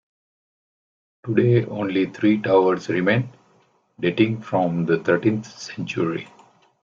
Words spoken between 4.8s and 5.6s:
the thirteenth